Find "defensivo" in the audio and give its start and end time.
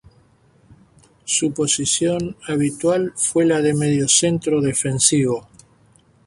4.59-5.47